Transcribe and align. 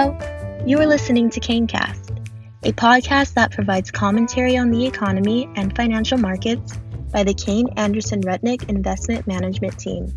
Hello, 0.00 0.16
you 0.64 0.78
are 0.78 0.86
listening 0.86 1.28
to 1.30 1.40
KayneCast, 1.40 2.24
a 2.62 2.70
podcast 2.70 3.34
that 3.34 3.50
provides 3.50 3.90
commentary 3.90 4.56
on 4.56 4.70
the 4.70 4.86
economy 4.86 5.50
and 5.56 5.74
financial 5.74 6.18
markets 6.18 6.78
by 7.12 7.24
the 7.24 7.34
Kayne 7.34 7.68
Anderson 7.76 8.20
Rudnick 8.22 8.68
Investment 8.68 9.26
Management 9.26 9.76
Team. 9.76 10.16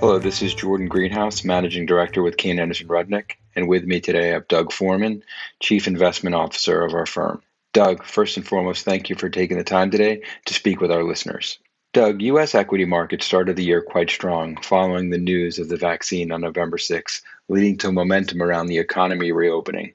Hello, 0.00 0.18
this 0.18 0.42
is 0.42 0.52
Jordan 0.52 0.88
Greenhouse, 0.88 1.44
Managing 1.44 1.86
Director 1.86 2.24
with 2.24 2.36
Kayne 2.36 2.58
Anderson 2.58 2.88
Rudnick, 2.88 3.34
and 3.54 3.68
with 3.68 3.84
me 3.84 4.00
today 4.00 4.30
I 4.30 4.32
have 4.32 4.48
Doug 4.48 4.72
Foreman, 4.72 5.22
Chief 5.60 5.86
Investment 5.86 6.34
Officer 6.34 6.84
of 6.84 6.92
our 6.92 7.06
firm. 7.06 7.40
Doug, 7.72 8.02
first 8.02 8.36
and 8.36 8.44
foremost, 8.44 8.84
thank 8.84 9.10
you 9.10 9.14
for 9.14 9.28
taking 9.28 9.58
the 9.58 9.62
time 9.62 9.92
today 9.92 10.22
to 10.46 10.54
speak 10.54 10.80
with 10.80 10.90
our 10.90 11.04
listeners. 11.04 11.60
Doug, 11.94 12.22
U.S. 12.22 12.56
equity 12.56 12.84
markets 12.84 13.24
started 13.24 13.54
the 13.54 13.62
year 13.62 13.80
quite 13.80 14.10
strong 14.10 14.56
following 14.62 15.10
the 15.10 15.16
news 15.16 15.60
of 15.60 15.68
the 15.68 15.76
vaccine 15.76 16.32
on 16.32 16.40
November 16.40 16.76
6, 16.76 17.22
leading 17.48 17.78
to 17.78 17.92
momentum 17.92 18.42
around 18.42 18.66
the 18.66 18.78
economy 18.78 19.30
reopening. 19.30 19.94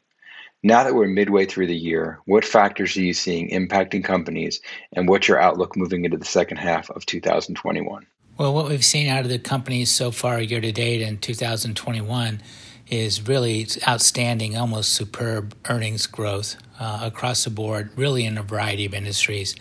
Now 0.63 0.85
that 0.85 0.95
we're 0.95 1.09
midway 1.09 1.45
through 1.45 1.67
the 1.67 1.75
year, 1.75 2.19
what 2.23 2.45
factors 2.45 2.95
are 2.95 3.01
you 3.01 3.13
seeing 3.13 3.49
impacting 3.49 4.01
companies, 4.01 4.61
and 4.93 5.09
what's 5.09 5.27
your 5.27 5.41
outlook 5.41 5.75
moving 5.75 6.05
into 6.05 6.15
the 6.15 6.23
second 6.23 6.55
half 6.55 6.89
of 6.91 7.05
2021? 7.05 8.07
Well, 8.37 8.53
what 8.53 8.69
we've 8.69 8.85
seen 8.85 9.09
out 9.09 9.23
of 9.23 9.29
the 9.29 9.37
companies 9.37 9.91
so 9.91 10.11
far 10.11 10.39
year 10.39 10.61
to 10.61 10.71
date 10.71 11.01
in 11.01 11.17
2021 11.17 12.41
is 12.89 13.27
really 13.27 13.67
outstanding, 13.85 14.55
almost 14.55 14.93
superb 14.93 15.53
earnings 15.67 16.07
growth 16.07 16.55
uh, 16.79 17.01
across 17.03 17.43
the 17.43 17.49
board, 17.49 17.89
really 17.97 18.23
in 18.23 18.37
a 18.37 18.43
variety 18.43 18.85
of 18.85 18.93
industries. 18.93 19.53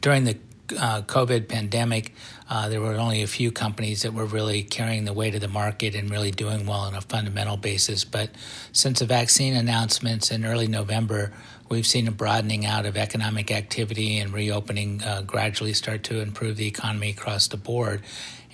During 0.00 0.22
the 0.22 0.38
uh, 0.72 1.02
COVID 1.02 1.48
pandemic, 1.48 2.14
uh, 2.48 2.68
there 2.68 2.80
were 2.80 2.94
only 2.94 3.22
a 3.22 3.26
few 3.26 3.50
companies 3.50 4.02
that 4.02 4.12
were 4.12 4.24
really 4.24 4.62
carrying 4.62 5.04
the 5.04 5.12
weight 5.12 5.34
of 5.34 5.40
the 5.40 5.48
market 5.48 5.94
and 5.94 6.10
really 6.10 6.30
doing 6.30 6.66
well 6.66 6.80
on 6.80 6.94
a 6.94 7.00
fundamental 7.00 7.56
basis. 7.56 8.04
But 8.04 8.30
since 8.72 9.00
the 9.00 9.06
vaccine 9.06 9.54
announcements 9.54 10.30
in 10.30 10.44
early 10.44 10.66
November, 10.66 11.32
we've 11.68 11.86
seen 11.86 12.08
a 12.08 12.12
broadening 12.12 12.66
out 12.66 12.86
of 12.86 12.96
economic 12.96 13.50
activity 13.50 14.18
and 14.18 14.32
reopening 14.32 15.02
uh, 15.02 15.22
gradually 15.22 15.72
start 15.72 16.02
to 16.04 16.20
improve 16.20 16.56
the 16.56 16.66
economy 16.66 17.10
across 17.10 17.48
the 17.48 17.56
board. 17.56 18.02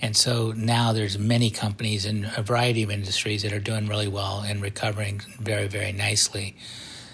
And 0.01 0.15
so 0.17 0.51
now 0.51 0.93
there's 0.93 1.19
many 1.19 1.51
companies 1.51 2.05
in 2.05 2.27
a 2.35 2.41
variety 2.41 2.81
of 2.81 2.89
industries 2.89 3.43
that 3.43 3.53
are 3.53 3.59
doing 3.59 3.87
really 3.87 4.07
well 4.07 4.43
and 4.45 4.61
recovering 4.61 5.21
very, 5.39 5.67
very 5.67 5.91
nicely. 5.91 6.55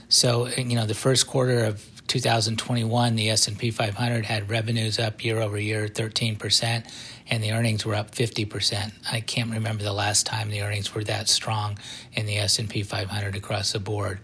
So, 0.10 0.48
you 0.48 0.76
know, 0.76 0.86
the 0.86 0.96
first 0.96 1.28
quarter 1.28 1.66
of 1.66 1.97
2021, 2.08 3.16
the 3.16 3.30
S&P 3.30 3.72
500 3.72 4.26
had 4.26 4.50
revenues 4.50 5.00
up 5.00 5.24
year 5.24 5.40
over 5.42 5.60
year 5.60 5.88
13%, 5.88 6.90
and 7.30 7.44
the 7.44 7.52
earnings 7.52 7.86
were 7.86 7.96
up 7.96 8.12
50%. 8.12 8.92
I 9.12 9.22
can't 9.22 9.52
remember 9.52 9.84
the 9.84 9.94
last 9.94 10.26
time 10.26 10.50
the 10.50 10.62
earnings 10.62 10.96
were 10.96 11.04
that 11.04 11.30
strong 11.30 11.78
in 12.14 12.26
the 12.26 12.38
S&P 12.38 12.84
500 12.84 13.36
across 13.36 13.74
the 13.74 13.80
board. 13.80 14.20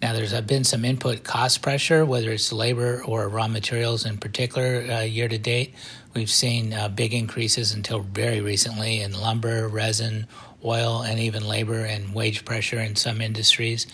Now, 0.00 0.12
there's 0.12 0.38
been 0.42 0.62
some 0.62 0.84
input 0.84 1.24
cost 1.24 1.60
pressure, 1.60 2.06
whether 2.06 2.30
it's 2.30 2.52
labor 2.52 3.02
or 3.04 3.28
raw 3.28 3.48
materials 3.48 4.06
in 4.06 4.16
particular, 4.16 4.86
uh, 4.88 5.00
year 5.00 5.26
to 5.26 5.38
date. 5.38 5.74
We've 6.14 6.30
seen 6.30 6.72
uh, 6.72 6.88
big 6.88 7.12
increases 7.12 7.72
until 7.72 8.00
very 8.00 8.40
recently 8.40 9.00
in 9.00 9.12
lumber, 9.12 9.66
resin, 9.66 10.28
oil, 10.64 11.02
and 11.02 11.18
even 11.18 11.46
labor 11.46 11.84
and 11.84 12.14
wage 12.14 12.44
pressure 12.44 12.78
in 12.78 12.94
some 12.94 13.20
industries. 13.20 13.88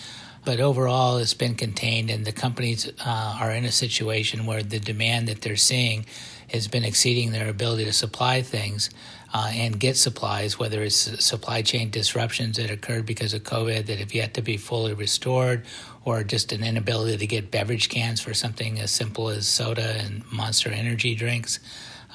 But 0.45 0.61
overall, 0.61 1.17
it's 1.17 1.33
been 1.33 1.55
contained, 1.55 2.11
and 2.11 2.27
the 2.27 2.33
companies 2.33 2.91
uh, 3.05 3.39
are 3.41 3.50
in 3.50 3.64
a 3.64 3.73
situation 3.73 4.45
where 4.45 4.62
the 4.62 4.78
demand 4.78 5.28
that 5.28 5.41
they're 5.41 5.56
seeing 5.56 6.05
has 6.53 6.69
been 6.69 6.84
exceeding 6.84 7.33
their 7.33 7.48
ability 7.48 7.86
to 7.86 7.95
supply 7.95 8.42
things 8.42 8.91
uh, 9.33 9.51
and 9.55 9.81
get 9.81 9.97
supplies, 9.97 10.59
whether 10.59 10.83
it's 10.83 11.25
supply 11.25 11.62
chain 11.62 11.89
disruptions 11.89 12.59
that 12.59 12.70
occurred 12.70 13.06
because 13.06 13.33
of 13.33 13.42
COVID 13.42 13.86
that 13.86 13.98
have 13.98 14.12
yet 14.12 14.34
to 14.34 14.42
be 14.42 14.59
fully 14.59 14.92
restored, 14.92 15.64
or 16.05 16.23
just 16.23 16.52
an 16.52 16.63
inability 16.63 17.17
to 17.17 17.27
get 17.27 17.51
beverage 17.51 17.89
cans 17.89 18.20
for 18.20 18.35
something 18.35 18.79
as 18.79 18.90
simple 18.90 19.30
as 19.30 19.48
soda 19.48 19.96
and 20.05 20.30
monster 20.30 20.69
energy 20.69 21.14
drinks. 21.14 21.58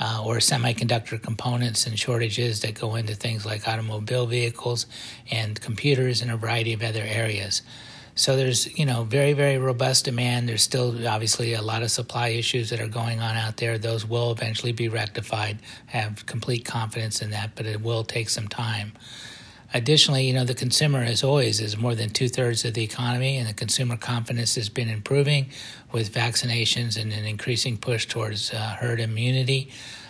Uh, 0.02 0.24
or 0.25 0.38
semiconductor 0.38 1.22
components 1.22 1.86
and 1.86 2.00
shortages 2.00 2.62
that 2.62 2.74
go 2.74 2.96
into 2.96 3.14
things 3.14 3.46
like 3.46 3.68
automobile 3.68 4.25
vehicles 4.25 4.86
and 5.30 5.59
computers 5.59 6.22
and 6.22 6.31
a 6.31 6.38
variety 6.38 6.72
of 6.72 6.81
other 6.81 7.04
areas. 7.04 7.64
So 8.19 8.35
there's, 8.35 8.78
you 8.78 8.85
know, 8.85 9.06
very, 9.06 9.31
very 9.31 9.57
robust 9.57 10.03
demand. 10.03 10.50
There's 10.50 10.62
still 10.62 11.07
obviously 11.07 11.53
a 11.53 11.62
lot 11.62 11.84
of 11.84 11.90
supply 11.90 12.28
issues 12.28 12.69
that 12.69 12.81
are 12.81 12.90
going 12.90 13.22
on 13.22 13.38
out 13.38 13.56
there. 13.56 13.78
Those 13.78 14.06
will 14.06 14.34
eventually 14.34 14.74
be 14.74 14.90
rectified. 14.90 15.59
I 15.94 15.97
have 16.00 16.25
complete 16.25 16.66
confidence 16.66 17.22
in 17.22 17.30
that, 17.30 17.56
but 17.56 17.66
it 17.66 17.81
will 17.81 18.03
take 18.03 18.30
some 18.30 18.50
time. 18.50 18.91
Additionally, 19.74 20.28
you 20.28 20.34
know, 20.34 20.44
the 20.44 20.53
consumer, 20.53 21.00
as 21.00 21.24
always, 21.24 21.62
is 21.62 21.78
more 21.78 21.96
than 21.96 22.09
two 22.09 22.28
thirds 22.28 22.66
of 22.66 22.74
the 22.74 22.84
economy, 22.84 23.38
and 23.38 23.47
the 23.47 23.53
consumer 23.53 23.96
confidence 23.96 24.56
has 24.56 24.68
been 24.68 24.90
improving 24.90 25.51
with 25.94 26.13
vaccinations 26.13 27.01
and 27.01 27.13
an 27.13 27.24
increasing 27.24 27.78
push 27.78 28.06
towards 28.06 28.53
uh, 28.53 28.75
herd 28.81 29.00
immunity. 29.00 29.69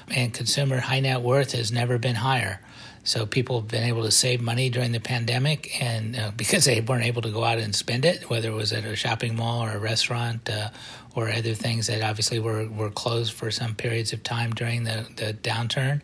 And 0.09 0.33
consumer 0.33 0.79
high 0.79 1.01
net 1.01 1.21
worth 1.21 1.51
has 1.51 1.71
never 1.71 1.99
been 1.99 2.15
higher. 2.15 2.59
So 3.03 3.25
people 3.25 3.61
have 3.61 3.69
been 3.69 3.83
able 3.83 4.03
to 4.03 4.11
save 4.11 4.41
money 4.41 4.69
during 4.69 4.91
the 4.91 4.99
pandemic, 4.99 5.81
and 5.81 6.15
uh, 6.15 6.31
because 6.37 6.65
they 6.65 6.81
weren't 6.81 7.05
able 7.05 7.21
to 7.21 7.31
go 7.31 7.43
out 7.43 7.57
and 7.57 7.75
spend 7.75 8.05
it, 8.05 8.29
whether 8.29 8.49
it 8.49 8.55
was 8.55 8.73
at 8.73 8.85
a 8.85 8.95
shopping 8.95 9.35
mall 9.35 9.63
or 9.63 9.71
a 9.71 9.79
restaurant 9.79 10.49
uh, 10.49 10.69
or 11.15 11.29
other 11.29 11.53
things 11.53 11.87
that 11.87 12.01
obviously 12.01 12.39
were, 12.39 12.67
were 12.67 12.89
closed 12.89 13.33
for 13.33 13.51
some 13.51 13.75
periods 13.75 14.13
of 14.13 14.23
time 14.23 14.51
during 14.51 14.83
the, 14.83 15.07
the 15.15 15.33
downturn. 15.33 16.01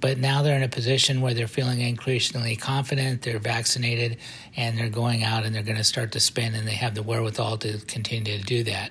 But 0.00 0.18
now 0.18 0.42
they're 0.42 0.56
in 0.56 0.62
a 0.62 0.68
position 0.68 1.22
where 1.22 1.32
they're 1.32 1.48
feeling 1.48 1.80
increasingly 1.80 2.56
confident, 2.56 3.22
they're 3.22 3.38
vaccinated, 3.38 4.18
and 4.54 4.76
they're 4.76 4.90
going 4.90 5.24
out 5.24 5.44
and 5.44 5.54
they're 5.54 5.62
going 5.62 5.78
to 5.78 5.84
start 5.84 6.12
to 6.12 6.20
spend, 6.20 6.54
and 6.54 6.68
they 6.68 6.74
have 6.74 6.94
the 6.94 7.02
wherewithal 7.02 7.56
to 7.58 7.78
continue 7.86 8.36
to 8.36 8.44
do 8.44 8.64
that. 8.64 8.90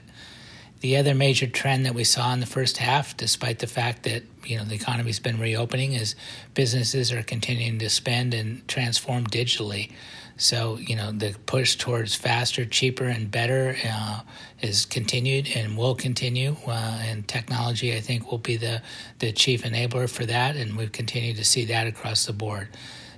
The 0.84 0.98
other 0.98 1.16
major 1.16 1.48
trend 1.48 1.86
that 1.86 1.96
we 1.96 2.04
saw 2.04 2.34
in 2.34 2.42
the 2.42 2.46
first 2.46 2.76
half, 2.76 3.16
despite 3.16 3.60
the 3.60 3.68
fact 3.68 4.04
that 4.04 4.24
you 4.44 4.58
know 4.58 4.66
the 4.66 4.76
economy's 4.76 5.18
been 5.18 5.40
reopening, 5.40 5.94
is 5.94 6.14
businesses 6.56 7.10
are 7.14 7.24
continuing 7.24 7.80
to 7.80 7.90
spend 7.90 8.34
and 8.34 8.68
transform 8.68 9.26
digitally. 9.28 9.94
So 10.36 10.76
you 10.76 10.98
know 10.98 11.14
the 11.14 11.38
push 11.46 11.78
towards 11.78 12.16
faster, 12.16 12.66
cheaper, 12.66 13.06
and 13.06 13.32
better 13.32 13.78
uh, 13.90 14.24
is 14.62 14.86
continued 14.86 15.48
and 15.56 15.78
will 15.78 15.96
continue. 15.96 16.58
Uh, 16.68 17.00
and 17.06 17.26
technology, 17.30 17.96
I 17.96 18.02
think, 18.02 18.30
will 18.30 18.40
be 18.40 18.58
the 18.58 18.82
the 19.20 19.32
chief 19.32 19.64
enabler 19.64 20.10
for 20.10 20.26
that, 20.26 20.58
and 20.58 20.76
we've 20.76 20.92
continued 20.92 21.38
to 21.38 21.46
see 21.46 21.64
that 21.64 21.88
across 21.88 22.26
the 22.26 22.34
board. 22.34 22.68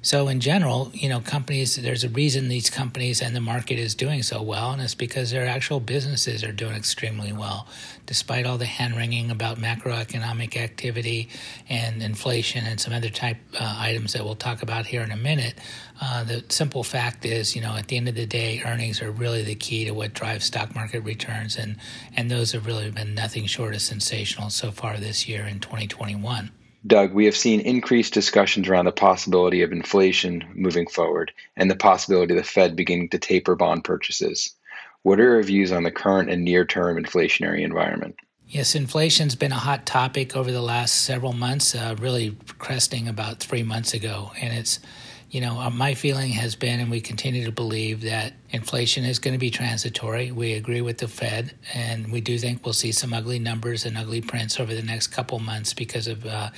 So 0.05 0.27
in 0.27 0.39
general, 0.39 0.91
you 0.93 1.09
know, 1.09 1.19
companies 1.19 1.77
there's 1.77 2.03
a 2.03 2.09
reason 2.09 2.47
these 2.47 2.69
companies 2.69 3.23
and 3.23 3.35
the 3.35 3.41
market 3.41 3.79
is 3.79 3.95
doing 3.95 4.21
so 4.21 4.39
well, 4.39 4.69
and 4.69 4.79
it's 4.79 4.93
because 4.93 5.31
their 5.31 5.47
actual 5.47 5.79
businesses 5.79 6.43
are 6.43 6.51
doing 6.51 6.75
extremely 6.75 7.33
well, 7.33 7.67
despite 8.05 8.45
all 8.45 8.59
the 8.59 8.67
hand 8.67 8.95
wringing 8.95 9.31
about 9.31 9.57
macroeconomic 9.57 10.57
activity 10.57 11.27
and 11.69 12.03
inflation 12.03 12.67
and 12.67 12.79
some 12.79 12.93
other 12.93 13.09
type 13.09 13.37
uh, 13.59 13.77
items 13.79 14.13
that 14.13 14.23
we'll 14.23 14.35
talk 14.35 14.61
about 14.61 14.85
here 14.85 15.01
in 15.01 15.09
a 15.09 15.17
minute. 15.17 15.55
Uh, 15.99 16.23
the 16.23 16.45
simple 16.49 16.83
fact 16.83 17.25
is, 17.25 17.55
you 17.55 17.61
know, 17.63 17.75
at 17.75 17.87
the 17.87 17.97
end 17.97 18.07
of 18.07 18.13
the 18.13 18.27
day, 18.27 18.61
earnings 18.63 19.01
are 19.01 19.09
really 19.09 19.41
the 19.41 19.55
key 19.55 19.85
to 19.85 19.91
what 19.91 20.13
drives 20.13 20.45
stock 20.45 20.75
market 20.75 20.99
returns, 20.99 21.57
and 21.57 21.77
and 22.15 22.29
those 22.29 22.51
have 22.51 22.67
really 22.67 22.91
been 22.91 23.15
nothing 23.15 23.47
short 23.47 23.73
of 23.73 23.81
sensational 23.81 24.51
so 24.51 24.69
far 24.69 24.97
this 24.97 25.27
year 25.27 25.47
in 25.47 25.59
2021. 25.59 26.51
Doug, 26.85 27.13
we 27.13 27.25
have 27.25 27.35
seen 27.35 27.61
increased 27.61 28.13
discussions 28.13 28.67
around 28.67 28.85
the 28.85 28.91
possibility 28.91 29.63
of 29.63 29.71
inflation 29.71 30.45
moving 30.53 30.87
forward 30.87 31.31
and 31.55 31.69
the 31.69 31.75
possibility 31.75 32.33
of 32.33 32.37
the 32.37 32.43
Fed 32.43 32.75
beginning 32.75 33.09
to 33.09 33.17
taper 33.17 33.55
bond 33.55 33.83
purchases. 33.83 34.53
What 35.01 35.19
are 35.19 35.23
your 35.23 35.43
views 35.43 35.71
on 35.71 35.83
the 35.83 35.91
current 35.91 36.29
and 36.29 36.43
near 36.43 36.65
term 36.65 37.03
inflationary 37.03 37.63
environment? 37.63 38.15
Yes, 38.47 38.75
inflation's 38.75 39.35
been 39.35 39.51
a 39.51 39.55
hot 39.55 39.87
topic 39.87 40.35
over 40.35 40.51
the 40.51 40.61
last 40.61 41.03
several 41.03 41.33
months, 41.33 41.73
uh, 41.73 41.95
really 41.99 42.37
cresting 42.59 43.07
about 43.07 43.39
three 43.39 43.63
months 43.63 43.93
ago. 43.93 44.31
And 44.39 44.55
it's 44.55 44.79
you 45.35 45.41
know, 45.41 45.59
uh, 45.59 45.69
my 45.69 45.93
feeling 45.95 46.29
has 46.29 46.55
been, 46.55 46.79
and 46.79 46.89
we 46.89 47.01
continue 47.01 47.43
to 47.43 47.51
believe, 47.51 47.99
that 48.03 48.31
inflation 48.51 49.03
is 49.03 49.19
going 49.19 49.33
to 49.33 49.37
be 49.37 49.49
transitory. 49.49 50.31
We 50.31 50.53
agree 50.53 50.79
with 50.79 50.99
the 50.99 51.09
Fed, 51.09 51.53
and 51.73 52.09
we 52.09 52.21
do 52.21 52.37
think 52.37 52.63
we'll 52.63 52.71
see 52.71 52.93
some 52.93 53.13
ugly 53.13 53.37
numbers 53.37 53.83
and 53.83 53.97
ugly 53.97 54.21
prints 54.21 54.61
over 54.61 54.73
the 54.73 54.81
next 54.81 55.07
couple 55.07 55.37
months 55.39 55.73
because 55.73 56.07
of 56.07 56.25
uh, 56.25 56.51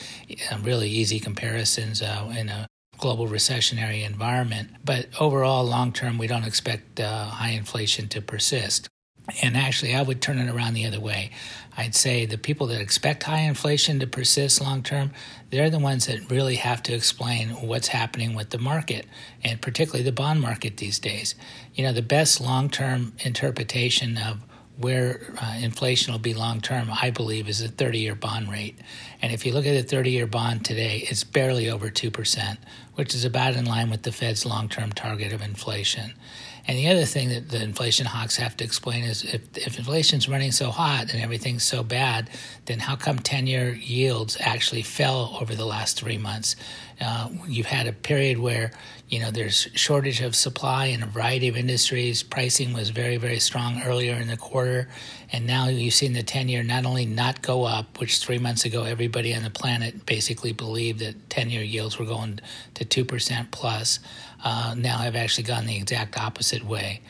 really 0.61 0.91
easy 0.91 1.19
comparisons 1.19 2.03
uh, 2.03 2.31
in 2.37 2.49
a 2.49 2.67
global 2.99 3.27
recessionary 3.27 4.05
environment. 4.05 4.69
But 4.85 5.07
overall, 5.19 5.65
long 5.65 5.91
term, 5.91 6.19
we 6.19 6.27
don't 6.27 6.43
expect 6.43 6.99
uh, 6.99 7.25
high 7.25 7.53
inflation 7.53 8.07
to 8.09 8.21
persist. 8.21 8.89
And 9.41 9.57
actually, 9.57 9.93
I 9.93 10.01
would 10.01 10.21
turn 10.21 10.39
it 10.39 10.53
around 10.53 10.73
the 10.73 10.85
other 10.85 10.99
way. 10.99 11.31
I'd 11.75 11.95
say 11.95 12.25
the 12.25 12.37
people 12.37 12.67
that 12.67 12.81
expect 12.81 13.23
high 13.23 13.41
inflation 13.41 13.99
to 13.99 14.07
persist 14.07 14.61
long 14.61 14.81
term, 14.81 15.11
they're 15.51 15.69
the 15.69 15.79
ones 15.79 16.07
that 16.07 16.31
really 16.31 16.55
have 16.55 16.81
to 16.83 16.93
explain 16.93 17.49
what's 17.49 17.89
happening 17.89 18.35
with 18.35 18.49
the 18.49 18.57
market, 18.57 19.05
and 19.43 19.61
particularly 19.61 20.03
the 20.03 20.11
bond 20.11 20.41
market 20.41 20.77
these 20.77 20.97
days. 20.97 21.35
You 21.75 21.83
know, 21.83 21.93
the 21.93 22.01
best 22.01 22.41
long 22.41 22.69
term 22.69 23.13
interpretation 23.19 24.17
of 24.17 24.39
where 24.77 25.33
uh, 25.41 25.57
inflation 25.59 26.13
will 26.13 26.19
be 26.19 26.33
long 26.33 26.61
term, 26.61 26.89
I 26.91 27.09
believe, 27.09 27.49
is 27.49 27.59
the 27.59 27.67
30 27.67 27.99
year 27.99 28.15
bond 28.15 28.49
rate. 28.49 28.77
And 29.21 29.33
if 29.33 29.45
you 29.45 29.51
look 29.51 29.65
at 29.65 29.73
the 29.73 29.83
30 29.83 30.11
year 30.11 30.27
bond 30.27 30.63
today, 30.63 31.05
it's 31.09 31.23
barely 31.23 31.69
over 31.69 31.89
2%, 31.89 32.57
which 32.95 33.13
is 33.13 33.25
about 33.25 33.55
in 33.55 33.65
line 33.65 33.89
with 33.89 34.03
the 34.03 34.11
Fed's 34.11 34.45
long 34.45 34.69
term 34.69 34.91
target 34.91 35.33
of 35.33 35.41
inflation. 35.41 36.13
And 36.67 36.77
the 36.77 36.89
other 36.89 37.05
thing 37.05 37.29
that 37.29 37.49
the 37.49 37.63
inflation 37.63 38.05
hawks 38.05 38.35
have 38.35 38.57
to 38.57 38.63
explain 38.65 39.05
is 39.05 39.23
if, 39.23 39.41
if 39.55 39.77
inflation's 39.77 40.27
running 40.27 40.51
so 40.51 40.69
hot 40.69 41.13
and 41.13 41.23
everything's 41.23 41.63
so 41.63 41.81
bad, 41.81 42.29
then 42.65 42.79
how 42.79 42.97
come 42.97 43.19
10 43.19 43.47
year 43.47 43.73
yields 43.73 44.37
actually 44.41 44.81
fell 44.81 45.37
over 45.39 45.55
the 45.55 45.65
last 45.65 45.97
three 45.97 46.17
months? 46.17 46.57
Uh, 46.99 47.29
you've 47.47 47.67
had 47.67 47.87
a 47.87 47.93
period 47.93 48.39
where 48.39 48.71
you 49.07 49.19
know 49.19 49.29
there's 49.31 49.69
shortage 49.75 50.19
of 50.19 50.35
supply 50.35 50.85
in 50.87 51.03
a 51.03 51.05
variety 51.05 51.47
of 51.47 51.55
industries. 51.55 52.23
Pricing 52.23 52.73
was 52.73 52.89
very 52.89 53.17
very 53.17 53.39
strong 53.39 53.81
earlier 53.83 54.15
in 54.15 54.27
the 54.27 54.35
quarter, 54.35 54.89
and 55.31 55.45
now 55.45 55.67
you've 55.67 55.93
seen 55.93 56.13
the 56.13 56.23
10 56.23 56.49
year 56.49 56.63
not 56.63 56.85
only 56.85 57.05
not 57.05 57.41
go 57.43 57.65
up, 57.65 57.99
which 57.99 58.17
three 58.17 58.39
months 58.39 58.65
ago 58.65 58.83
everybody 58.83 59.33
on 59.35 59.43
the 59.43 59.49
planet 59.51 60.05
basically 60.07 60.53
believed 60.53 60.99
that 60.99 61.29
10 61.29 61.51
year 61.51 61.63
yields 61.63 61.99
were 61.99 62.05
going 62.05 62.39
to 62.73 62.83
2% 62.83 63.51
plus, 63.51 63.99
uh, 64.43 64.73
now 64.77 64.97
have 64.97 65.15
actually 65.15 65.43
gone 65.43 65.65
the 65.65 65.77
exact 65.77 66.17
opposite 66.17 66.56
way. 66.63 67.01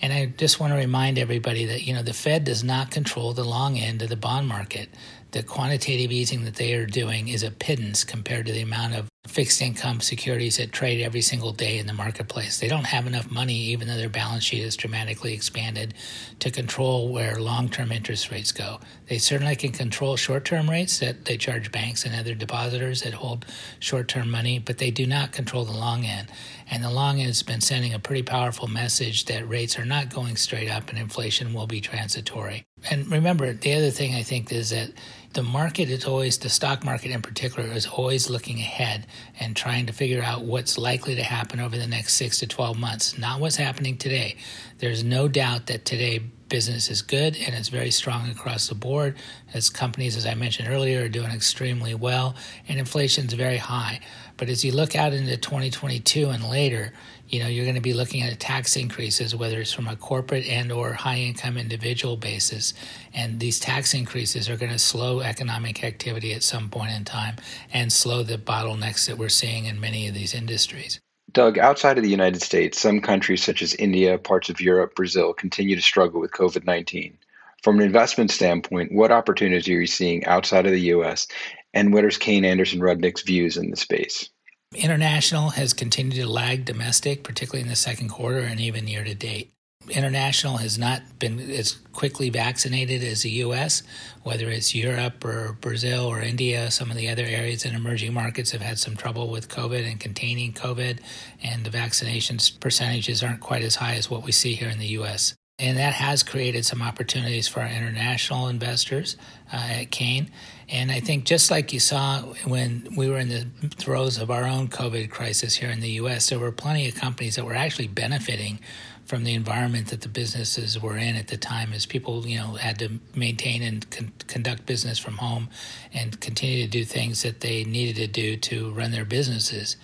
And 0.00 0.12
I 0.12 0.26
just 0.26 0.60
want 0.60 0.72
to 0.72 0.78
remind 0.78 1.18
everybody 1.18 1.64
that 1.66 1.84
you 1.84 1.94
know 1.94 2.02
the 2.02 2.12
Fed 2.12 2.44
does 2.44 2.62
not 2.62 2.90
control 2.90 3.32
the 3.32 3.44
long 3.44 3.78
end 3.78 4.02
of 4.02 4.08
the 4.08 4.16
bond 4.16 4.46
market. 4.46 4.90
The 5.30 5.42
quantitative 5.42 6.12
easing 6.12 6.44
that 6.44 6.56
they 6.56 6.74
are 6.74 6.86
doing 6.86 7.28
is 7.28 7.42
a 7.42 7.50
pittance 7.50 8.04
compared 8.04 8.46
to 8.46 8.52
the 8.52 8.62
amount 8.62 8.94
of 8.94 9.08
fixed 9.26 9.60
income 9.62 10.00
securities 10.00 10.56
that 10.56 10.72
trade 10.72 11.02
every 11.02 11.20
single 11.20 11.52
day 11.52 11.78
in 11.78 11.86
the 11.86 11.92
marketplace. 11.92 12.58
They 12.58 12.68
don't 12.68 12.86
have 12.86 13.06
enough 13.06 13.30
money, 13.30 13.54
even 13.54 13.88
though 13.88 13.96
their 13.96 14.08
balance 14.08 14.44
sheet 14.44 14.62
is 14.62 14.76
dramatically 14.76 15.34
expanded, 15.34 15.94
to 16.40 16.50
control 16.50 17.12
where 17.12 17.40
long 17.40 17.68
term 17.68 17.92
interest 17.92 18.30
rates 18.30 18.52
go. 18.52 18.80
They 19.08 19.18
certainly 19.18 19.56
can 19.56 19.72
control 19.72 20.16
short 20.16 20.44
term 20.44 20.68
rates 20.68 20.98
that 20.98 21.24
they 21.24 21.36
charge 21.36 21.72
banks 21.72 22.04
and 22.04 22.14
other 22.14 22.34
depositors 22.34 23.02
that 23.02 23.14
hold 23.14 23.46
short 23.78 24.08
term 24.08 24.30
money, 24.30 24.58
but 24.58 24.78
they 24.78 24.90
do 24.90 25.06
not 25.06 25.32
control 25.32 25.64
the 25.64 25.72
long 25.72 26.04
end. 26.04 26.28
And 26.70 26.82
the 26.82 26.90
long 26.90 27.18
end 27.18 27.28
has 27.28 27.42
been 27.42 27.60
sending 27.60 27.94
a 27.94 27.98
pretty 27.98 28.22
powerful 28.22 28.68
message 28.68 29.26
that 29.26 29.48
rates 29.48 29.78
are 29.78 29.84
not 29.84 30.12
going 30.12 30.36
straight 30.36 30.68
up 30.68 30.88
and 30.88 30.98
inflation 30.98 31.54
will 31.54 31.66
be 31.66 31.80
transitory. 31.80 32.64
And 32.90 33.10
remember, 33.10 33.52
the 33.52 33.74
other 33.74 33.90
thing 33.90 34.14
I 34.14 34.22
think 34.22 34.52
is 34.52 34.70
that 34.70 34.90
the 35.36 35.42
market 35.42 35.90
is 35.90 36.06
always, 36.06 36.38
the 36.38 36.48
stock 36.48 36.82
market 36.82 37.10
in 37.10 37.20
particular, 37.20 37.68
is 37.68 37.86
always 37.86 38.30
looking 38.30 38.58
ahead 38.58 39.06
and 39.38 39.54
trying 39.54 39.84
to 39.84 39.92
figure 39.92 40.22
out 40.22 40.44
what's 40.44 40.78
likely 40.78 41.14
to 41.14 41.22
happen 41.22 41.60
over 41.60 41.76
the 41.76 41.86
next 41.86 42.14
six 42.14 42.38
to 42.38 42.46
12 42.46 42.78
months, 42.78 43.18
not 43.18 43.38
what's 43.38 43.56
happening 43.56 43.98
today. 43.98 44.36
There's 44.78 45.04
no 45.04 45.28
doubt 45.28 45.66
that 45.66 45.84
today 45.84 46.22
business 46.48 46.88
is 46.88 47.02
good 47.02 47.36
and 47.36 47.54
it's 47.54 47.68
very 47.68 47.90
strong 47.90 48.30
across 48.30 48.68
the 48.68 48.74
board 48.74 49.14
as 49.52 49.68
companies, 49.68 50.16
as 50.16 50.24
I 50.24 50.32
mentioned 50.32 50.70
earlier, 50.70 51.04
are 51.04 51.08
doing 51.08 51.30
extremely 51.30 51.94
well 51.94 52.34
and 52.66 52.78
inflation 52.78 53.26
is 53.26 53.34
very 53.34 53.58
high. 53.58 54.00
But 54.38 54.48
as 54.48 54.64
you 54.64 54.72
look 54.72 54.96
out 54.96 55.12
into 55.12 55.36
2022 55.36 56.30
and 56.30 56.48
later, 56.48 56.94
you 57.28 57.40
know 57.40 57.46
you're 57.46 57.64
going 57.64 57.74
to 57.74 57.80
be 57.80 57.92
looking 57.92 58.22
at 58.22 58.38
tax 58.38 58.76
increases 58.76 59.34
whether 59.34 59.60
it's 59.60 59.72
from 59.72 59.88
a 59.88 59.96
corporate 59.96 60.46
and 60.46 60.70
or 60.70 60.92
high 60.92 61.16
income 61.16 61.56
individual 61.56 62.16
basis 62.16 62.74
and 63.14 63.40
these 63.40 63.58
tax 63.58 63.94
increases 63.94 64.48
are 64.48 64.56
going 64.56 64.72
to 64.72 64.78
slow 64.78 65.20
economic 65.20 65.82
activity 65.84 66.32
at 66.32 66.42
some 66.42 66.68
point 66.68 66.92
in 66.92 67.04
time 67.04 67.36
and 67.72 67.92
slow 67.92 68.22
the 68.22 68.38
bottlenecks 68.38 69.06
that 69.06 69.18
we're 69.18 69.28
seeing 69.28 69.64
in 69.66 69.80
many 69.80 70.08
of 70.08 70.14
these 70.14 70.34
industries 70.34 71.00
Doug, 71.32 71.58
outside 71.58 71.98
of 71.98 72.04
the 72.04 72.08
United 72.08 72.40
States, 72.40 72.80
some 72.80 73.00
countries 73.00 73.42
such 73.42 73.60
as 73.60 73.74
India, 73.74 74.16
parts 74.16 74.48
of 74.48 74.58
Europe, 74.58 74.94
Brazil 74.94 75.34
continue 75.34 75.76
to 75.76 75.82
struggle 75.82 76.18
with 76.18 76.30
COVID 76.30 76.64
19. 76.64 77.18
From 77.62 77.78
an 77.78 77.84
investment 77.84 78.30
standpoint, 78.30 78.92
what 78.92 79.12
opportunities 79.12 79.68
are 79.68 79.72
you 79.72 79.86
seeing 79.86 80.24
outside 80.24 80.66
of 80.66 80.72
the 80.72 80.92
US, 80.92 81.26
and 81.74 81.92
what 81.92 82.04
Kayne 82.20 82.44
Anderson 82.44 82.80
Rudnick's 82.80 83.22
views 83.22 83.56
in 83.56 83.70
the 83.70 83.76
space? 83.76 84.30
International 84.74 85.50
has 85.50 85.72
continued 85.72 86.16
to 86.16 86.28
lag 86.28 86.64
domestic, 86.64 87.22
particularly 87.22 87.62
in 87.62 87.68
the 87.68 87.76
second 87.76 88.08
quarter 88.08 88.40
and 88.40 88.60
even 88.60 88.88
year 88.88 89.04
to 89.04 89.14
date. 89.14 89.52
International 89.88 90.56
has 90.56 90.76
not 90.76 91.18
been 91.20 91.38
as 91.38 91.72
quickly 91.92 92.28
vaccinated 92.28 93.04
as 93.04 93.22
the 93.22 93.30
U.S., 93.30 93.84
whether 94.24 94.48
it's 94.50 94.74
Europe 94.74 95.24
or 95.24 95.56
Brazil 95.60 96.06
or 96.06 96.20
India. 96.20 96.70
Some 96.72 96.90
of 96.90 96.96
the 96.96 97.08
other 97.08 97.24
areas 97.24 97.64
in 97.64 97.74
emerging 97.74 98.12
markets 98.12 98.50
have 98.50 98.62
had 98.62 98.78
some 98.78 98.96
trouble 98.96 99.30
with 99.30 99.48
COVID 99.48 99.88
and 99.88 100.00
containing 100.00 100.52
COVID, 100.52 100.98
and 101.42 101.64
the 101.64 101.70
vaccination 101.70 102.38
percentages 102.58 103.22
aren't 103.22 103.40
quite 103.40 103.62
as 103.62 103.76
high 103.76 103.94
as 103.94 104.10
what 104.10 104.24
we 104.24 104.32
see 104.32 104.54
here 104.54 104.68
in 104.68 104.80
the 104.80 104.88
U.S. 104.88 105.34
And 105.58 105.78
that 105.78 105.94
has 105.94 106.22
created 106.22 106.66
some 106.66 106.82
opportunities 106.82 107.48
for 107.48 107.60
our 107.60 107.68
international 107.68 108.48
investors 108.48 109.16
uh, 109.50 109.56
at 109.56 109.90
Kayne. 109.90 110.30
And 110.68 110.92
I 110.92 111.00
think 111.00 111.24
just 111.24 111.50
like 111.50 111.72
you 111.72 111.80
saw 111.80 112.20
when 112.44 112.86
we 112.94 113.08
were 113.08 113.16
in 113.16 113.30
the 113.30 113.46
throes 113.70 114.18
of 114.18 114.30
our 114.30 114.44
own 114.44 114.68
COVID 114.68 115.08
crisis 115.08 115.54
here 115.54 115.70
in 115.70 115.80
the 115.80 115.92
US, 115.92 116.28
there 116.28 116.38
were 116.38 116.52
plenty 116.52 116.86
of 116.86 116.94
companies 116.94 117.36
that 117.36 117.46
were 117.46 117.54
actually 117.54 117.88
benefiting 117.88 118.60
from 119.06 119.24
the 119.24 119.32
environment 119.32 119.86
that 119.88 120.02
the 120.02 120.08
businesses 120.08 120.78
were 120.82 120.98
in 120.98 121.16
at 121.16 121.28
the 121.28 121.38
time 121.38 121.72
as 121.72 121.86
people, 121.86 122.26
you 122.26 122.36
know, 122.36 122.56
had 122.56 122.78
to 122.80 123.00
maintain 123.14 123.62
and 123.62 123.90
con- 123.90 124.12
conduct 124.26 124.66
business 124.66 124.98
from 124.98 125.16
home 125.16 125.48
and 125.94 126.20
continue 126.20 126.64
to 126.64 126.68
do 126.70 126.84
things 126.84 127.22
that 127.22 127.40
they 127.40 127.64
needed 127.64 127.96
to 127.96 128.06
do 128.06 128.36
to 128.36 128.72
run 128.72 128.90
their 128.90 129.06
businesses 129.06 129.78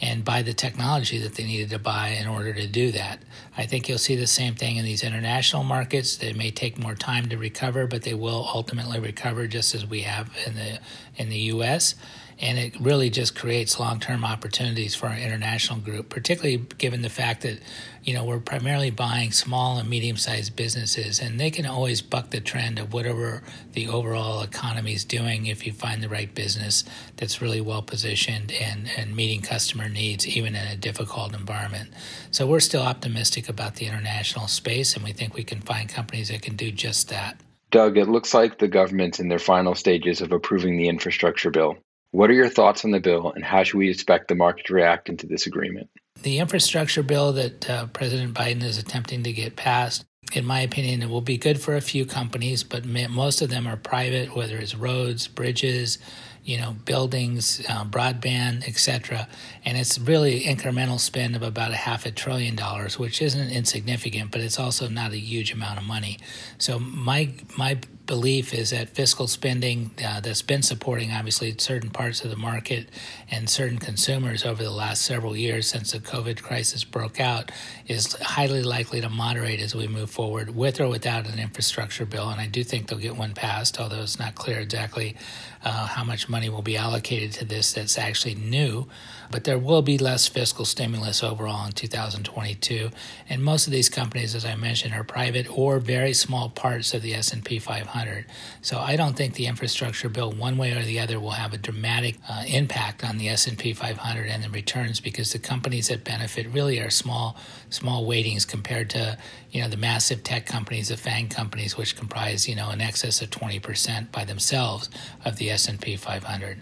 and 0.00 0.24
buy 0.24 0.42
the 0.42 0.52
technology 0.52 1.18
that 1.18 1.34
they 1.34 1.44
needed 1.44 1.70
to 1.70 1.78
buy 1.78 2.08
in 2.08 2.26
order 2.26 2.52
to 2.52 2.66
do 2.66 2.90
that. 2.92 3.20
I 3.56 3.66
think 3.66 3.88
you'll 3.88 3.98
see 3.98 4.16
the 4.16 4.26
same 4.26 4.54
thing 4.54 4.76
in 4.76 4.84
these 4.84 5.04
international 5.04 5.62
markets. 5.62 6.16
They 6.16 6.32
may 6.32 6.50
take 6.50 6.78
more 6.78 6.94
time 6.94 7.28
to 7.28 7.36
recover, 7.36 7.86
but 7.86 8.02
they 8.02 8.14
will 8.14 8.48
ultimately 8.52 8.98
recover 8.98 9.46
just 9.46 9.74
as 9.74 9.86
we 9.86 10.00
have 10.02 10.30
in 10.46 10.54
the 10.54 10.80
in 11.16 11.28
the 11.28 11.38
US 11.38 11.94
and 12.40 12.58
it 12.58 12.78
really 12.80 13.10
just 13.10 13.34
creates 13.34 13.78
long-term 13.78 14.24
opportunities 14.24 14.94
for 14.94 15.06
our 15.06 15.16
international 15.16 15.78
group 15.78 16.08
particularly 16.08 16.56
given 16.78 17.02
the 17.02 17.08
fact 17.08 17.42
that 17.42 17.58
you 18.02 18.12
know 18.12 18.24
we're 18.24 18.38
primarily 18.38 18.90
buying 18.90 19.32
small 19.32 19.78
and 19.78 19.88
medium-sized 19.88 20.54
businesses 20.56 21.20
and 21.20 21.38
they 21.38 21.50
can 21.50 21.66
always 21.66 22.02
buck 22.02 22.30
the 22.30 22.40
trend 22.40 22.78
of 22.78 22.92
whatever 22.92 23.42
the 23.72 23.88
overall 23.88 24.42
economy 24.42 24.92
is 24.92 25.04
doing 25.04 25.46
if 25.46 25.66
you 25.66 25.72
find 25.72 26.02
the 26.02 26.08
right 26.08 26.34
business 26.34 26.84
that's 27.16 27.40
really 27.40 27.60
well 27.60 27.82
positioned 27.82 28.52
and, 28.52 28.88
and 28.96 29.14
meeting 29.16 29.40
customer 29.40 29.88
needs 29.88 30.26
even 30.26 30.54
in 30.54 30.66
a 30.66 30.76
difficult 30.76 31.34
environment 31.34 31.90
so 32.30 32.46
we're 32.46 32.60
still 32.60 32.82
optimistic 32.82 33.48
about 33.48 33.76
the 33.76 33.86
international 33.86 34.48
space 34.48 34.94
and 34.94 35.04
we 35.04 35.12
think 35.12 35.34
we 35.34 35.44
can 35.44 35.60
find 35.60 35.88
companies 35.88 36.28
that 36.28 36.42
can 36.42 36.56
do 36.56 36.70
just 36.70 37.08
that 37.08 37.38
Doug, 37.74 37.98
it 37.98 38.08
looks 38.08 38.32
like 38.32 38.58
the 38.58 38.68
government's 38.68 39.18
in 39.18 39.28
their 39.28 39.40
final 39.40 39.74
stages 39.74 40.20
of 40.20 40.30
approving 40.30 40.76
the 40.76 40.88
infrastructure 40.88 41.50
bill. 41.50 41.76
What 42.14 42.30
are 42.30 42.34
your 42.34 42.48
thoughts 42.48 42.84
on 42.84 42.92
the 42.92 43.00
bill, 43.00 43.32
and 43.32 43.44
how 43.44 43.64
should 43.64 43.76
we 43.76 43.90
expect 43.90 44.28
the 44.28 44.36
market 44.36 44.66
to 44.66 44.72
react 44.72 45.08
into 45.08 45.26
this 45.26 45.48
agreement? 45.48 45.90
The 46.22 46.38
infrastructure 46.38 47.02
bill 47.02 47.32
that 47.32 47.68
uh, 47.68 47.86
President 47.86 48.34
Biden 48.34 48.62
is 48.62 48.78
attempting 48.78 49.24
to 49.24 49.32
get 49.32 49.56
passed, 49.56 50.04
in 50.32 50.44
my 50.44 50.60
opinion, 50.60 51.02
it 51.02 51.10
will 51.10 51.20
be 51.20 51.36
good 51.36 51.60
for 51.60 51.74
a 51.74 51.80
few 51.80 52.06
companies, 52.06 52.62
but 52.62 52.84
most 52.86 53.42
of 53.42 53.50
them 53.50 53.66
are 53.66 53.76
private, 53.76 54.36
whether 54.36 54.56
it's 54.56 54.76
roads, 54.76 55.26
bridges, 55.26 55.98
you 56.44 56.58
know, 56.58 56.76
buildings, 56.84 57.64
uh, 57.68 57.84
broadband, 57.84 58.68
etc. 58.68 59.26
And 59.64 59.78
it's 59.78 59.98
really 59.98 60.42
incremental 60.42 61.00
spend 61.00 61.36
of 61.36 61.42
about 61.42 61.70
a 61.70 61.76
half 61.76 62.04
a 62.04 62.10
trillion 62.10 62.54
dollars, 62.54 62.98
which 62.98 63.22
isn't 63.22 63.50
insignificant, 63.50 64.30
but 64.30 64.42
it's 64.42 64.58
also 64.58 64.88
not 64.88 65.12
a 65.12 65.18
huge 65.18 65.52
amount 65.52 65.78
of 65.78 65.84
money. 65.84 66.18
So 66.58 66.78
my 66.78 67.30
my 67.56 67.78
belief 68.06 68.52
is 68.52 68.70
that 68.70 68.90
fiscal 68.90 69.26
spending 69.26 69.90
uh, 70.04 70.20
that's 70.20 70.42
been 70.42 70.62
supporting 70.62 71.10
obviously 71.10 71.54
certain 71.58 71.88
parts 71.88 72.22
of 72.22 72.30
the 72.30 72.36
market 72.36 72.88
and 73.30 73.48
certain 73.48 73.78
consumers 73.78 74.44
over 74.44 74.62
the 74.62 74.70
last 74.70 75.02
several 75.02 75.34
years 75.34 75.66
since 75.66 75.92
the 75.92 75.98
COVID 75.98 76.42
crisis 76.42 76.84
broke 76.84 77.18
out 77.18 77.50
is 77.86 78.12
highly 78.20 78.62
likely 78.62 79.00
to 79.00 79.08
moderate 79.08 79.60
as 79.60 79.74
we 79.74 79.88
move 79.88 80.10
forward 80.10 80.54
with 80.54 80.80
or 80.80 80.88
without 80.88 81.26
an 81.26 81.38
infrastructure 81.38 82.04
bill. 82.04 82.28
And 82.28 82.40
I 82.40 82.46
do 82.46 82.62
think 82.62 82.88
they'll 82.88 82.98
get 82.98 83.16
one 83.16 83.32
passed, 83.32 83.80
although 83.80 84.02
it's 84.02 84.18
not 84.18 84.34
clear 84.34 84.58
exactly 84.60 85.16
uh, 85.64 85.86
how 85.86 86.04
much 86.04 86.28
money 86.34 86.48
will 86.48 86.62
be 86.62 86.76
allocated 86.76 87.30
to 87.30 87.44
this 87.44 87.72
that's 87.72 87.96
actually 87.96 88.34
new. 88.34 88.88
But 89.30 89.44
there 89.44 89.58
will 89.58 89.82
be 89.82 89.98
less 89.98 90.26
fiscal 90.26 90.64
stimulus 90.64 91.22
overall 91.22 91.66
in 91.66 91.72
2022. 91.72 92.90
And 93.28 93.42
most 93.42 93.66
of 93.66 93.72
these 93.72 93.88
companies, 93.88 94.34
as 94.34 94.44
I 94.44 94.56
mentioned, 94.56 94.94
are 94.94 95.04
private 95.04 95.46
or 95.56 95.78
very 95.78 96.12
small 96.12 96.48
parts 96.48 96.92
of 96.92 97.02
the 97.02 97.14
S&P 97.14 97.58
500. 97.58 98.26
So 98.62 98.78
I 98.78 98.96
don't 98.96 99.16
think 99.16 99.34
the 99.34 99.46
infrastructure 99.46 100.08
bill, 100.08 100.32
one 100.32 100.56
way 100.56 100.72
or 100.72 100.82
the 100.82 100.98
other, 101.00 101.18
will 101.20 101.38
have 101.42 101.52
a 101.52 101.58
dramatic 101.58 102.16
uh, 102.28 102.44
impact 102.46 103.04
on 103.04 103.18
the 103.18 103.28
S&P 103.28 103.72
500 103.72 104.26
and 104.26 104.42
the 104.42 104.50
returns 104.50 105.00
because 105.00 105.32
the 105.32 105.38
companies 105.38 105.88
that 105.88 106.04
benefit 106.04 106.46
really 106.48 106.80
are 106.80 106.90
small, 106.90 107.36
small 107.70 108.06
weightings 108.06 108.44
compared 108.44 108.90
to 108.90 109.16
you 109.54 109.62
know 109.62 109.68
the 109.68 109.76
massive 109.76 110.24
tech 110.24 110.46
companies, 110.46 110.88
the 110.88 110.96
FANG 110.96 111.28
companies, 111.28 111.76
which 111.76 111.96
comprise 111.96 112.48
you 112.48 112.56
know 112.56 112.70
in 112.70 112.80
excess 112.80 113.22
of 113.22 113.30
20% 113.30 114.10
by 114.10 114.24
themselves 114.24 114.90
of 115.24 115.36
the 115.36 115.48
S&P 115.50 115.96
500. 115.96 116.23
500 116.24 116.58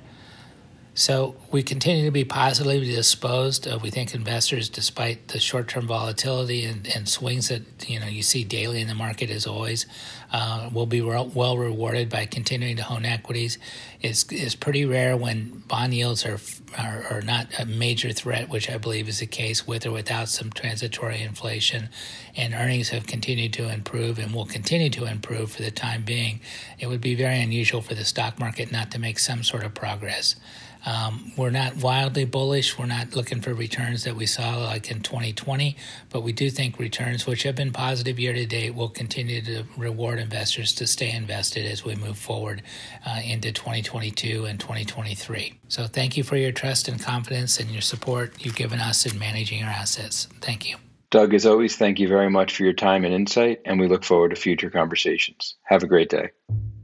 so 0.94 1.36
we 1.50 1.62
continue 1.62 2.04
to 2.04 2.10
be 2.10 2.24
positively 2.24 2.84
disposed. 2.84 3.66
Uh, 3.66 3.78
we 3.82 3.88
think 3.88 4.14
investors, 4.14 4.68
despite 4.68 5.28
the 5.28 5.40
short-term 5.40 5.86
volatility 5.86 6.66
and, 6.66 6.86
and, 6.94 7.08
swings 7.08 7.48
that 7.48 7.62
you 7.88 7.98
know 7.98 8.06
you 8.06 8.22
see 8.22 8.44
daily 8.44 8.82
in 8.82 8.88
the 8.88 8.94
market, 8.94 9.30
as 9.30 9.46
always, 9.46 9.86
uh, 10.32 10.68
will 10.70 10.84
be 10.84 11.00
well 11.00 11.56
rewarded 11.56 12.10
by 12.10 12.26
continuing 12.26 12.76
to 12.76 12.92
own 12.92 13.06
equities. 13.06 13.56
It's, 14.02 14.26
it's 14.30 14.54
pretty 14.54 14.84
rare 14.84 15.16
when 15.16 15.62
bond 15.66 15.94
yields 15.94 16.26
are, 16.26 16.38
are, 16.76 17.06
are 17.10 17.22
not 17.22 17.46
a 17.58 17.64
major 17.64 18.12
threat, 18.12 18.50
which 18.50 18.68
I 18.68 18.76
believe 18.76 19.08
is 19.08 19.20
the 19.20 19.26
case 19.26 19.66
with 19.66 19.86
or 19.86 19.92
without 19.92 20.28
some 20.28 20.50
transitory 20.50 21.22
inflation, 21.22 21.88
and 22.36 22.52
earnings 22.52 22.90
have 22.90 23.06
continued 23.06 23.54
to 23.54 23.72
improve 23.72 24.18
and 24.18 24.34
will 24.34 24.44
continue 24.44 24.90
to 24.90 25.06
improve 25.06 25.52
for 25.52 25.62
the 25.62 25.70
time 25.70 26.02
being. 26.02 26.40
It 26.78 26.88
would 26.88 27.00
be 27.00 27.14
very 27.14 27.40
unusual 27.40 27.80
for 27.80 27.94
the 27.94 28.04
stock 28.04 28.38
market 28.38 28.70
not 28.70 28.90
to 28.90 28.98
make 28.98 29.18
some 29.18 29.42
sort 29.42 29.64
of 29.64 29.72
progress. 29.72 30.36
Um, 30.84 31.32
we're 31.36 31.50
not 31.50 31.76
wildly 31.76 32.24
bullish. 32.24 32.78
We're 32.78 32.86
not 32.86 33.14
looking 33.14 33.40
for 33.40 33.54
returns 33.54 34.04
that 34.04 34.16
we 34.16 34.26
saw 34.26 34.56
like 34.56 34.90
in 34.90 35.00
2020, 35.00 35.76
but 36.10 36.22
we 36.22 36.32
do 36.32 36.50
think 36.50 36.78
returns, 36.78 37.26
which 37.26 37.44
have 37.44 37.54
been 37.54 37.72
positive 37.72 38.18
year 38.18 38.32
to 38.32 38.46
date, 38.46 38.74
will 38.74 38.88
continue 38.88 39.40
to 39.42 39.64
reward 39.76 40.18
investors 40.18 40.72
to 40.74 40.86
stay 40.86 41.12
invested 41.12 41.66
as 41.66 41.84
we 41.84 41.94
move 41.94 42.18
forward 42.18 42.62
uh, 43.06 43.20
into 43.24 43.52
2022 43.52 44.44
and 44.44 44.58
2023. 44.58 45.54
So 45.68 45.86
thank 45.86 46.16
you 46.16 46.24
for 46.24 46.36
your 46.36 46.52
trust 46.52 46.88
and 46.88 47.00
confidence 47.00 47.60
and 47.60 47.70
your 47.70 47.82
support 47.82 48.44
you've 48.44 48.56
given 48.56 48.80
us 48.80 49.06
in 49.06 49.18
managing 49.18 49.62
our 49.62 49.70
assets. 49.70 50.28
Thank 50.40 50.68
you. 50.68 50.76
Doug, 51.10 51.34
as 51.34 51.44
always, 51.44 51.76
thank 51.76 52.00
you 52.00 52.08
very 52.08 52.30
much 52.30 52.56
for 52.56 52.64
your 52.64 52.72
time 52.72 53.04
and 53.04 53.12
insight, 53.12 53.60
and 53.66 53.78
we 53.78 53.86
look 53.86 54.02
forward 54.02 54.30
to 54.30 54.36
future 54.36 54.70
conversations. 54.70 55.56
Have 55.64 55.82
a 55.82 55.86
great 55.86 56.08
day. 56.08 56.30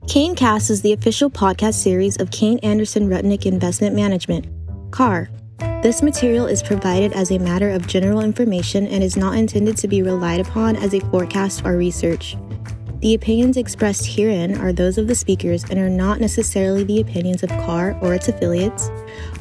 Cast 0.09 0.71
is 0.71 0.81
the 0.81 0.95
official 0.95 1.29
podcast 1.29 1.75
series 1.75 2.17
of 2.17 2.31
Kayne 2.31 2.59
Anderson 2.61 3.11
Rudnick 3.11 3.45
Investment 3.45 3.95
Management, 3.95 4.47
KAR. 4.91 5.29
This 5.83 6.03
material 6.03 6.47
is 6.47 6.63
provided 6.63 7.13
as 7.13 7.31
a 7.31 7.39
matter 7.39 7.69
of 7.69 7.87
general 7.87 8.23
information 8.23 8.87
and 8.87 9.05
is 9.05 9.19
not 9.19 9.37
intended 9.37 9.77
to 9.77 9.87
be 9.87 10.03
relied 10.03 10.41
upon 10.41 10.77
as 10.77 10.95
a 10.95 11.01
forecast 11.11 11.67
or 11.67 11.77
research. 11.77 12.37
The 13.01 13.15
opinions 13.15 13.59
expressed 13.59 14.07
herein 14.07 14.57
are 14.57 14.73
those 14.73 14.97
of 14.97 15.09
the 15.09 15.15
speakers 15.15 15.65
and 15.65 15.79
are 15.79 15.91
not 15.91 16.21
necessarily 16.21 16.85
the 16.85 17.03
opinions 17.03 17.43
of 17.43 17.51
KAR 17.51 17.97
or 18.01 18.15
its 18.15 18.29
affiliates, 18.29 18.91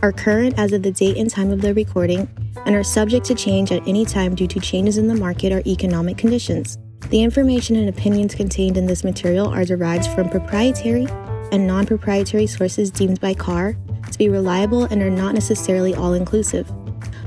are 0.02 0.12
current 0.12 0.60
as 0.60 0.74
of 0.74 0.84
the 0.84 0.92
date 0.92 1.18
and 1.18 1.30
time 1.30 1.52
of 1.52 1.62
the 1.62 1.74
recording, 1.74 2.28
and 2.66 2.76
are 2.76 2.84
subject 2.84 3.26
to 3.28 3.36
change 3.36 3.72
at 3.72 3.88
any 3.88 4.06
time 4.06 4.36
due 4.36 4.48
to 4.48 4.60
changes 4.60 4.98
in 4.98 5.08
the 5.08 5.16
market 5.16 5.54
or 5.54 5.64
economic 5.66 6.18
conditions. 6.18 6.78
The 7.10 7.24
information 7.24 7.77
and 7.77 7.88
opinions 7.88 8.36
contained 8.36 8.75
in 8.75 8.86
this 8.86 9.04
material 9.04 9.48
are 9.48 9.63
derived 9.63 10.08
from 10.08 10.30
proprietary 10.30 11.08
and 11.51 11.66
non 11.66 11.86
proprietary 11.86 12.48
sources 12.48 12.92
deemed 12.92 13.22
by 13.22 13.34
KAR 13.34 13.77
to 14.12 14.18
be 14.18 14.30
reliable 14.30 14.84
and 14.86 15.01
are 15.01 15.10
not 15.10 15.34
necessarily 15.34 15.96
all 15.96 16.13
inclusive. 16.13 16.72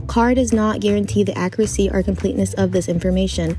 KAR 0.06 0.34
does 0.34 0.52
not 0.52 0.80
guarantee 0.80 1.22
the 1.22 1.36
accuracy 1.38 1.88
or 1.90 2.02
completeness 2.02 2.52
of 2.54 2.72
this 2.72 2.88
information. 2.88 3.58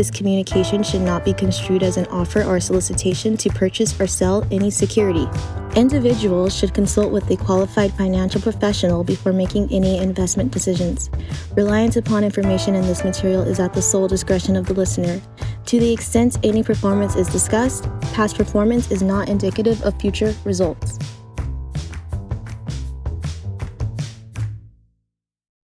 This 0.00 0.10
communication 0.10 0.82
should 0.82 1.02
not 1.02 1.26
be 1.26 1.34
construed 1.34 1.82
as 1.82 1.98
an 1.98 2.06
offer 2.06 2.42
or 2.42 2.58
solicitation 2.58 3.36
to 3.36 3.50
purchase 3.50 4.00
or 4.00 4.06
sell 4.06 4.46
any 4.50 4.70
security. 4.70 5.28
Individuals 5.76 6.56
should 6.56 6.72
consult 6.72 7.12
with 7.12 7.30
a 7.30 7.36
qualified 7.36 7.92
financial 7.92 8.40
professional 8.40 9.04
before 9.04 9.34
making 9.34 9.70
any 9.70 9.98
investment 9.98 10.52
decisions. 10.52 11.10
Reliance 11.54 11.96
upon 11.96 12.24
information 12.24 12.74
in 12.74 12.86
this 12.86 13.04
material 13.04 13.42
is 13.42 13.60
at 13.60 13.74
the 13.74 13.82
sole 13.82 14.08
discretion 14.08 14.56
of 14.56 14.64
the 14.64 14.72
listener. 14.72 15.20
To 15.66 15.78
the 15.78 15.92
extent 15.92 16.38
any 16.42 16.62
performance 16.62 17.14
is 17.14 17.28
discussed, 17.28 17.84
past 18.14 18.38
performance 18.38 18.90
is 18.90 19.02
not 19.02 19.28
indicative 19.28 19.82
of 19.82 20.00
future 20.00 20.34
results. 20.46 20.98